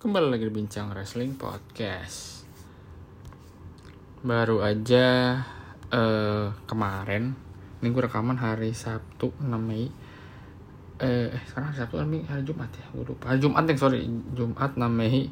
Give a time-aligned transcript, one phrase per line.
[0.00, 2.48] Kembali lagi di Bincang Wrestling Podcast.
[4.24, 5.36] Baru aja
[5.92, 7.36] eh, kemarin
[7.84, 9.92] Ini gue rekaman hari Sabtu 6 Mei.
[11.04, 13.28] Eh, eh, sekarang hari Sabtu ini hari Jumat ya Gue lupa.
[13.28, 15.28] Hari Jumat yang sorry Jumat 6 Mei.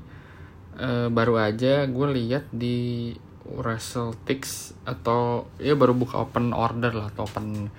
[0.77, 3.17] Eh, Baru aja gue lihat di
[3.49, 7.73] WrestleTix Atau ya baru buka open order lah Atau open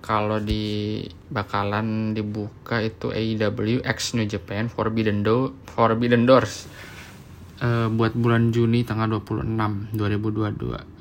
[0.00, 6.68] kalau di bakalan dibuka itu AEW X New Japan Forbidden Do Forbidden Doors.
[7.60, 11.00] Uh, buat bulan Juni tanggal 26 2022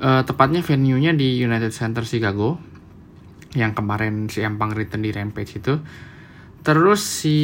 [0.00, 2.60] uh, tepatnya venue-nya di United Center Chicago
[3.56, 5.74] yang kemarin si Empang Return di Rampage itu.
[6.60, 7.38] Terus si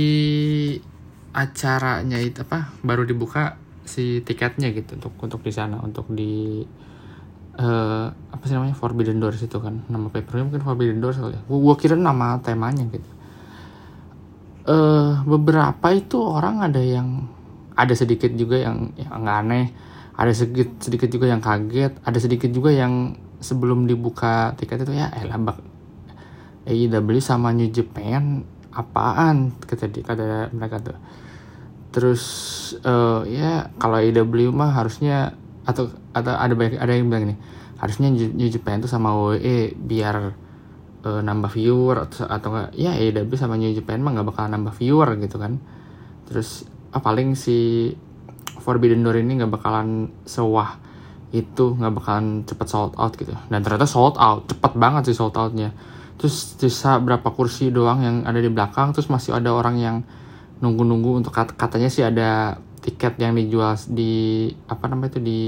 [1.32, 3.56] acaranya itu apa baru dibuka
[3.88, 6.60] si tiketnya gitu untuk untuk di sana untuk di
[7.58, 8.76] uh, apa sih namanya?
[8.76, 9.84] Forbidden Doors itu kan.
[9.90, 11.42] Nama papernya mungkin Forbidden Doors kali ya.
[11.48, 13.10] Gua kira nama temanya gitu.
[14.62, 17.26] Uh, beberapa itu orang ada yang
[17.74, 19.74] ada sedikit juga yang yang aneh
[20.14, 25.10] ada sedikit sedikit juga yang kaget ada sedikit juga yang sebelum dibuka tiket itu ya
[25.18, 25.58] elah bak
[26.62, 29.52] AEW sama New Japan apaan?
[29.66, 30.98] Kata kata mereka tuh.
[31.92, 32.22] Terus
[32.86, 37.36] uh, ya kalau AEW mah harusnya atau atau ada banyak ada yang bilang ini
[37.82, 40.16] harusnya New Japan tuh sama WWE biar
[41.02, 44.74] uh, nambah viewer atau atau enggak ya AEW sama New Japan mah nggak bakal nambah
[44.78, 45.58] viewer gitu kan.
[46.30, 46.62] Terus
[46.94, 47.90] ah, paling si
[48.62, 50.78] Forbidden Door ini nggak bakalan sewah
[51.34, 53.34] itu nggak bakalan cepet sold out gitu.
[53.50, 55.74] Dan ternyata sold out cepet banget sih sold outnya.
[56.22, 59.96] Terus sisa berapa kursi doang yang ada di belakang terus masih ada orang yang
[60.62, 65.40] nunggu-nunggu untuk kat katanya sih ada tiket yang dijual di apa namanya itu di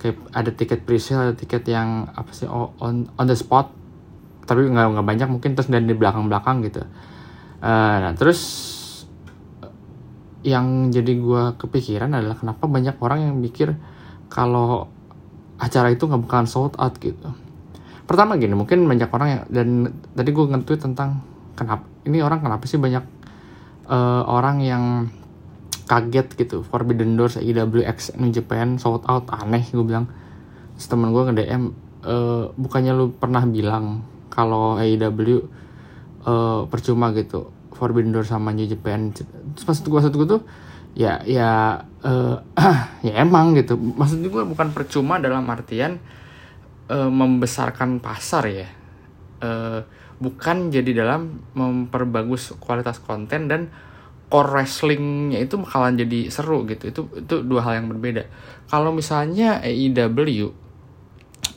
[0.00, 3.74] kayak ada tiket presale ada tiket yang apa sih on on the spot
[4.48, 6.82] tapi nggak nggak banyak mungkin terus dan di belakang belakang gitu.
[7.60, 8.40] Uh, nah terus
[10.40, 13.76] yang jadi gue kepikiran adalah kenapa banyak orang yang mikir
[14.32, 14.88] kalau
[15.60, 17.30] acara itu nggak bakalan sold out gitu.
[18.08, 19.68] Pertama gini mungkin banyak orang yang dan
[20.16, 21.22] tadi gue nge tentang
[21.54, 23.04] kenapa ini orang kenapa sih banyak
[23.86, 24.84] uh, orang yang
[25.90, 26.62] kaget gitu.
[26.62, 30.06] Forbidden Doors IWX New Japan sold out aneh gue bilang.
[30.78, 31.64] Terus temen gue nge DM
[32.06, 32.14] e,
[32.54, 35.42] bukannya lu pernah bilang kalau AEW
[36.22, 39.10] uh, percuma gitu Forbidden Doors sama New Japan?
[39.10, 40.42] Terus maksud gue gue tuh
[40.94, 42.36] ya ya uh,
[43.06, 43.74] ya emang gitu.
[43.74, 45.98] Maksud gue bukan percuma dalam artian
[46.86, 48.68] uh, membesarkan pasar ya.
[49.42, 49.82] Uh,
[50.20, 53.72] bukan jadi dalam memperbagus kualitas konten dan
[54.30, 56.88] core wrestlingnya itu bakalan jadi seru gitu.
[56.88, 58.24] Itu itu dua hal yang berbeda.
[58.70, 60.54] Kalau misalnya AEW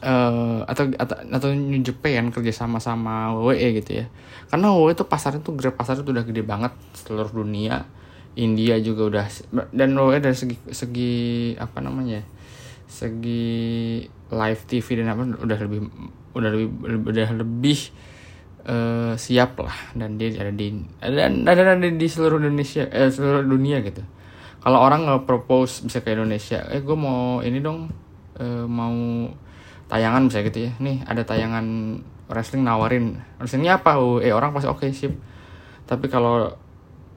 [0.04, 4.06] uh, atau, atau atau New Japan kerja sama sama WWE gitu ya.
[4.50, 7.86] Karena WWE itu pasarnya tuh gede pasarnya tuh udah gede banget seluruh dunia.
[8.34, 9.26] India juga udah
[9.70, 12.26] dan WWE dari segi segi apa namanya
[12.90, 14.02] segi
[14.34, 15.80] live TV dan apa udah lebih
[16.34, 16.68] udah lebih
[17.14, 17.80] udah lebih
[18.68, 19.76] uh, siap lah.
[19.96, 24.04] Dan dia ada di dan ada, ada di seluruh Indonesia eh, seluruh dunia gitu.
[24.64, 27.92] Kalau orang nggak propose bisa ke Indonesia eh gue mau ini dong
[28.40, 28.96] uh, mau
[29.92, 30.72] tayangan bisa gitu ya.
[30.80, 31.66] Nih ada tayangan
[32.32, 33.20] wrestling nawarin.
[33.40, 34.00] Wrestlingnya apa?
[34.00, 35.14] Oh, eh orang pasti oke okay, sip.
[35.84, 36.48] Tapi kalau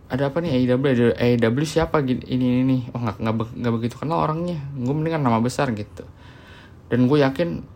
[0.06, 0.62] ada apa nih?
[0.62, 2.02] AEW AEW siapa?
[2.02, 3.18] Ini ini nih oh nggak
[3.54, 4.58] nggak begitu kenal orangnya.
[4.74, 6.02] Gue mendingan nama besar gitu.
[6.90, 7.75] Dan gue yakin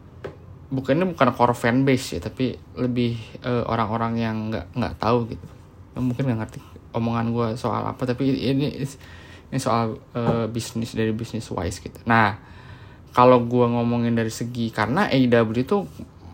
[0.71, 5.47] bukannya bukan core fan base ya tapi lebih orang orang-orang yang nggak nggak tahu gitu.
[5.99, 6.61] Mungkin nggak ngerti
[6.95, 8.87] omongan gue soal apa tapi ini
[9.51, 11.99] ini soal uh, bisnis dari bisnis wise gitu.
[12.07, 12.39] Nah
[13.11, 15.83] kalau gue ngomongin dari segi karena AEW itu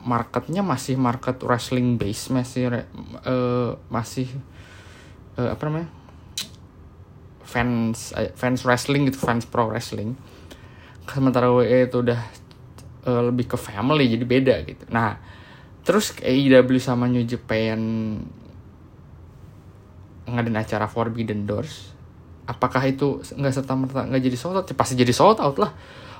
[0.04, 2.86] marketnya masih market wrestling base masih
[3.24, 4.28] uh, masih
[5.40, 5.88] uh, apa namanya?
[7.46, 10.12] Fans fans wrestling gitu fans pro wrestling.
[11.08, 12.20] Sementara WE itu udah
[13.06, 14.84] uh, lebih ke family jadi beda gitu.
[14.90, 15.16] Nah
[15.86, 17.78] terus AEW sama New Japan
[20.26, 21.96] ngadain acara Forbidden Doors
[22.46, 24.66] apakah itu nggak serta merta nggak jadi sold out?
[24.70, 25.74] Ya, pasti jadi sold out lah.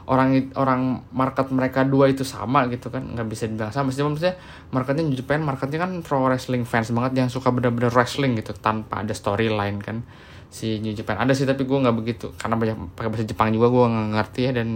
[0.07, 3.91] Orang orang market mereka dua itu sama gitu kan nggak bisa dibilang sama.
[3.91, 4.39] Sih maksudnya
[4.71, 9.03] marketnya New Japan marketnya kan pro wrestling fans banget yang suka bener-bener wrestling gitu tanpa
[9.03, 10.07] ada storyline kan
[10.51, 11.19] si New Japan.
[11.19, 14.41] Ada sih tapi gue nggak begitu karena banyak pakai bahasa Jepang juga gue nggak ngerti
[14.47, 14.69] ya dan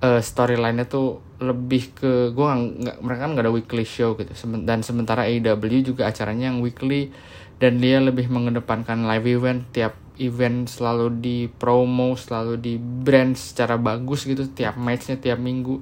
[0.00, 4.32] uh, storyline-nya tuh lebih ke gue nggak mereka kan nggak ada weekly show gitu.
[4.64, 7.12] Dan sementara AEW juga acaranya yang weekly
[7.60, 9.60] dan dia lebih mengedepankan live event.
[9.72, 15.80] Tiap event selalu di promo selalu di brand secara bagus gitu tiap matchnya tiap minggu.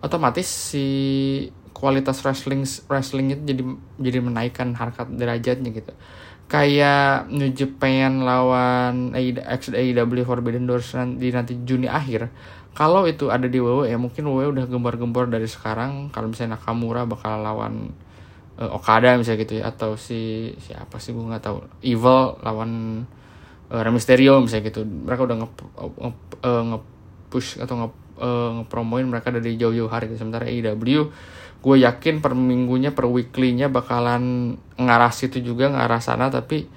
[0.00, 0.86] Otomatis si
[1.76, 3.62] kualitas wrestling wrestling itu jadi
[4.00, 5.92] jadi menaikkan harkat derajatnya gitu.
[6.46, 12.30] Kayak New Japan lawan AEW Forbidden Doors di nanti Juni akhir
[12.76, 16.12] kalau itu ada di WWE ya mungkin WWE udah gembor-gembor dari sekarang.
[16.12, 17.96] Kalau misalnya Nakamura bakal lawan
[18.60, 21.64] uh, Okada misalnya gitu ya atau si siapa sih gue nggak tahu.
[21.80, 22.72] Evil lawan
[23.72, 24.84] uh, Rey Mysterio misalnya gitu.
[24.84, 25.48] Mereka udah nge,
[26.04, 26.10] nge,
[26.44, 26.78] uh, nge
[27.32, 27.88] push atau nge,
[28.20, 31.08] uh, ngepromoin mereka dari jauh-jauh hari sementara AEW
[31.56, 36.68] gue yakin per minggunya per weekly-nya bakalan ngarah situ juga ngarah sana tapi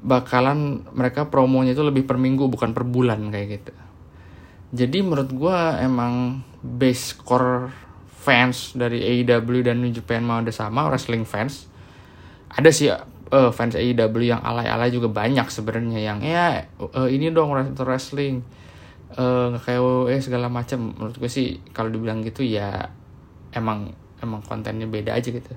[0.00, 3.72] bakalan mereka promonya itu lebih per minggu bukan per bulan kayak gitu
[4.74, 7.70] jadi menurut gue emang base core
[8.10, 11.70] fans dari AEW dan New Japan mau ada sama wrestling fans.
[12.50, 17.54] Ada sih uh, fans AEW yang alay-alay juga banyak sebenarnya yang ya uh, ini dong
[17.54, 18.42] wrestling
[19.14, 22.90] uh, kayak WWE segala macam menurut gue sih kalau dibilang gitu ya
[23.54, 25.54] emang emang kontennya beda aja gitu.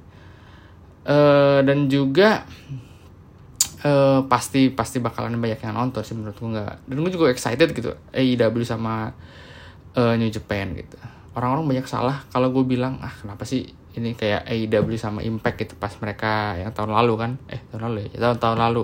[1.09, 2.45] Uh, dan juga
[3.85, 6.75] uh, pasti pasti bakalan banyak yang nonton sih menurut gue nggak.
[6.89, 9.13] Dan gue juga excited gitu AEW sama
[9.95, 10.97] uh, New Japan gitu.
[11.37, 15.73] Orang-orang banyak salah kalau gue bilang ah kenapa sih ini kayak AEW sama Impact gitu
[15.79, 17.31] pas mereka yang tahun lalu kan?
[17.47, 18.29] Eh tahun lalu ya?
[18.29, 18.83] Tahun tahun lalu.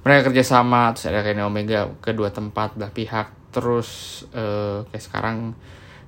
[0.00, 5.36] Mereka kerja sama terus ada kayak Omega kedua tempat belah pihak terus uh, kayak sekarang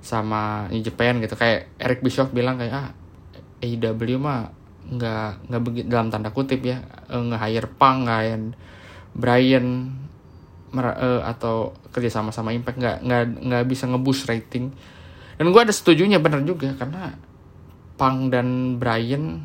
[0.00, 1.34] sama New Japan gitu.
[1.36, 2.88] Kayak Eric Bischoff bilang kayak ah
[3.62, 8.58] AEW mah nggak nggak begitu dalam tanda kutip ya eh, nggak hire Pang nggak
[9.12, 9.92] Brian
[10.72, 14.72] uh, atau kerja sama sama Impact nggak nggak nggak bisa ngebus rating.
[15.36, 17.12] Dan gue ada setujunya bener juga karena
[18.00, 19.44] Pang dan Brian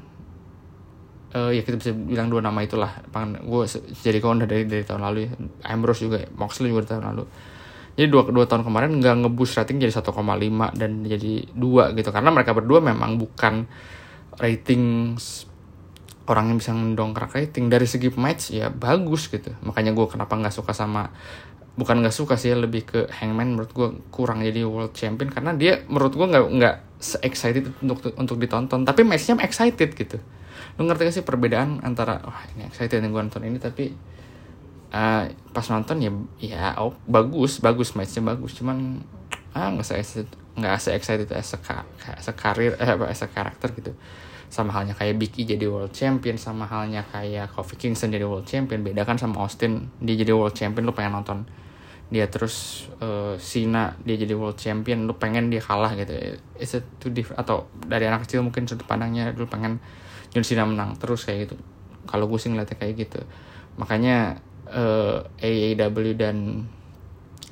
[1.36, 3.04] uh, ya kita bisa bilang dua nama itulah.
[3.12, 3.64] Pang gue
[4.00, 5.32] jadi kawan dari dari tahun lalu ya.
[5.68, 7.24] Ambrose juga Moxley juga dari tahun lalu.
[7.98, 10.14] Jadi dua dua tahun kemarin nggak ngebus rating jadi 1,5
[10.78, 12.14] dan jadi dua gitu.
[12.14, 13.66] Karena mereka berdua memang bukan
[14.38, 15.16] rating
[16.28, 17.72] orang yang bisa mendongkrak rating.
[17.72, 19.56] Dari segi match ya bagus gitu.
[19.64, 21.10] Makanya gue kenapa nggak suka sama
[21.78, 25.32] bukan nggak suka sih lebih ke Hangman menurut gue kurang jadi world champion.
[25.32, 26.76] Karena dia menurut gue nggak nggak
[27.24, 28.84] excited untuk untuk ditonton.
[28.84, 30.20] Tapi matchnya excited gitu.
[30.78, 33.94] Lu ngerti gak sih perbedaan antara wah ini excited yang gue nonton ini tapi
[34.94, 38.54] uh, pas nonton ya ya oh bagus bagus matchnya bagus.
[38.58, 39.02] Cuman
[39.58, 40.22] ah nggak se
[40.58, 41.60] nggak se excited as a,
[42.14, 43.98] as a karir eh as a karakter gitu.
[44.48, 48.46] Sama halnya kayak Big E jadi world champion sama halnya kayak Kofi Kingston jadi world
[48.46, 48.86] champion.
[48.86, 51.50] Beda kan sama Austin dia jadi world champion lu pengen nonton.
[52.08, 56.38] Dia terus uh, Cena dia jadi world champion lu pengen dia kalah gitu.
[56.56, 59.82] It's a too different atau dari anak kecil mungkin sudut pandangnya lu pengen
[60.32, 61.56] John Cena menang terus kayak gitu.
[62.08, 63.20] Kalau gue sih ngeliatnya kayak gitu.
[63.76, 64.40] Makanya
[64.72, 66.68] uh, eh, AEW dan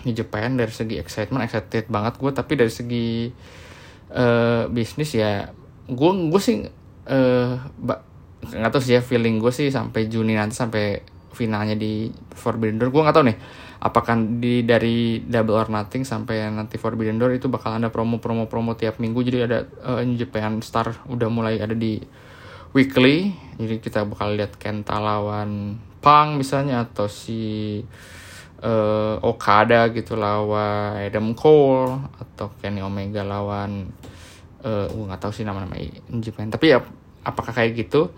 [0.06, 3.30] New Japan dari segi excitement excited banget gue tapi dari segi
[4.14, 5.50] uh, bisnis ya
[5.86, 6.66] gue gue sih
[7.10, 7.54] uh,
[8.46, 12.90] nggak tahu sih ya feeling gue sih sampai Juni nanti sampai finalnya di Forbidden Door.
[12.96, 13.38] Gue nggak tahu nih
[13.84, 18.80] apakah di dari Double or Nothing sampai nanti Forbidden Door itu bakal ada promo-promo promo
[18.80, 19.20] tiap minggu.
[19.22, 22.00] Jadi ada uh, New Japan Star udah mulai ada di
[22.72, 23.36] weekly.
[23.60, 27.84] Jadi kita bakal lihat Kenta lawan Pang misalnya atau si
[28.64, 33.92] uh, Okada gitu lawan Adam Cole atau Kenny Omega lawan
[34.64, 35.76] uh, gue nggak tahu sih nama-nama
[36.22, 36.54] Japan.
[36.54, 36.80] Tapi ya
[37.26, 38.14] apakah kayak gitu?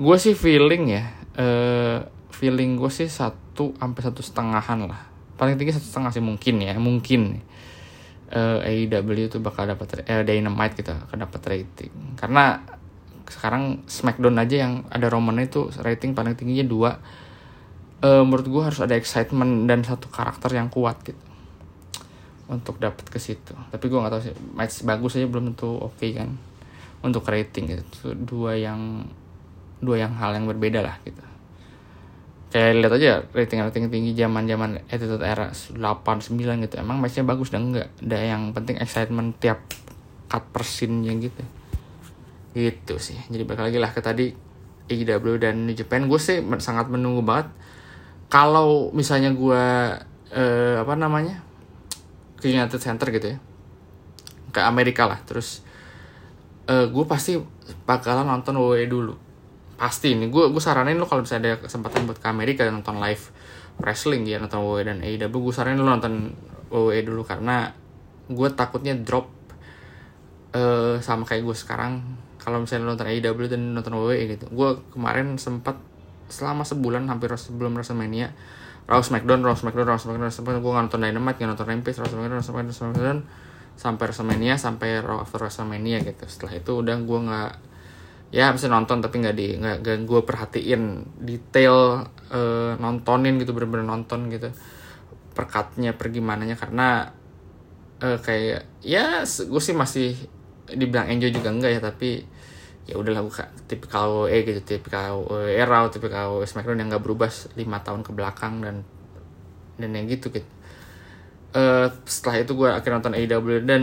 [0.00, 1.04] Gue sih feeling ya
[1.36, 5.08] uh, feeling gue sih satu sampai satu setengahan lah.
[5.36, 7.40] Paling tinggi satu setengah sih mungkin ya mungkin.
[8.30, 12.14] Uh, AEW itu bakal dapat eh, Dynamite gitu akan dapat rating.
[12.14, 12.62] Karena
[13.26, 16.90] sekarang Smackdown aja yang ada Roman itu rating paling tingginya dua
[18.04, 21.20] uh, menurut gue harus ada excitement dan satu karakter yang kuat gitu.
[22.50, 23.54] Untuk dapat ke situ.
[23.54, 26.34] Tapi gue nggak tahu sih match bagus aja belum tentu oke okay kan.
[27.00, 29.06] Untuk rating gitu itu dua yang
[29.80, 31.22] dua yang hal yang berbeda lah gitu.
[32.50, 36.74] Kayak lihat aja rating rating tinggi zaman zaman attitude era 8 9 gitu.
[36.82, 39.62] Emang matchnya bagus dan enggak ada yang penting excitement tiap
[40.26, 41.42] cut persinnya gitu.
[42.50, 43.14] Gitu sih.
[43.30, 44.34] Jadi balik lagi lah ke tadi
[44.90, 46.10] AEW dan New Japan.
[46.10, 47.54] Gue sih sangat menunggu banget
[48.30, 49.64] kalau misalnya gue
[50.32, 51.42] uh, apa namanya
[52.38, 53.38] ke United Center gitu ya
[54.50, 55.66] ke Amerika lah terus
[56.70, 57.38] uh, gue pasti
[57.86, 59.14] bakalan nonton WWE dulu.
[59.74, 63.00] Pasti ini gue gue saranin lo kalau misalnya ada kesempatan buat ke Amerika dan nonton
[63.00, 63.32] live
[63.80, 66.36] wrestling ya nonton WWE dan AEW gue saranin lo nonton
[66.68, 67.72] WWE dulu karena
[68.30, 69.26] gue takutnya drop
[70.54, 71.92] uh, sama kayak gue sekarang.
[72.40, 75.76] Kalau misalnya nonton AEW dan nonton WWE gitu gue kemarin sempat
[76.30, 78.32] selama sebulan hampir sebelum WrestleMania
[78.90, 82.08] Raw SmackDown, Raw SmackDown, Raw SmackDown, Raw SmackDown, gue nonton Dynamite, gak nonton Rampage, Raw
[82.10, 83.18] SmackDown, Raw SmackDown, Raw SmackDown,
[83.78, 86.24] sampai WrestleMania, sampai Raw after WrestleMania gitu.
[86.26, 87.52] Setelah itu udah gue nggak
[88.30, 90.82] ya bisa nonton tapi nggak di nggak gue perhatiin
[91.18, 94.54] detail uh, nontonin gitu bener-bener nonton gitu
[95.34, 97.10] perkatnya pergi mananya karena
[97.98, 100.14] uh, kayak ya gue sih masih
[100.70, 102.22] dibilang enjoy juga enggak ya tapi
[102.88, 103.34] ya udahlah gue
[103.68, 108.82] tipikal eh gitu tipikal era tipikal Smackdown yang nggak berubah lima tahun ke belakang dan
[109.76, 110.48] dan yang gitu gitu.
[111.50, 113.82] Uh, setelah itu gue akhirnya nonton AEW dan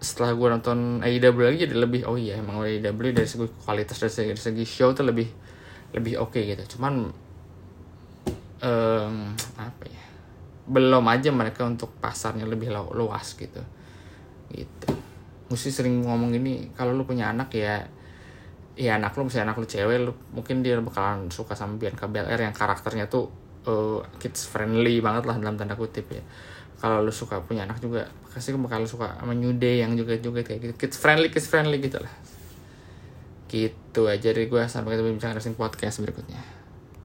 [0.00, 4.12] setelah gue nonton AEW lagi jadi lebih oh iya emang AEW dari segi kualitas dari
[4.12, 5.28] segi, dari segi show tuh lebih
[5.94, 6.78] lebih oke okay gitu.
[6.78, 7.10] Cuman
[8.62, 9.16] um,
[9.58, 10.04] apa ya
[10.70, 13.62] belum aja mereka untuk pasarnya lebih luas gitu.
[14.50, 15.09] Gitu
[15.50, 17.82] mesti sering ngomong ini kalau lu punya anak ya
[18.78, 22.38] ya anak lu misalnya anak lu cewek lu mungkin dia bakalan suka sama Bianca Belair
[22.38, 23.28] yang karakternya tuh
[23.66, 26.22] uh, kids friendly banget lah dalam tanda kutip ya.
[26.80, 30.40] Kalau lu suka punya anak juga pasti bakal suka sama New Day yang juga juga
[30.40, 30.74] kayak gitu.
[30.86, 32.14] Kids friendly kids friendly gitu lah.
[33.50, 36.59] Gitu aja dari gue sampai ketemu bincang racing podcast berikutnya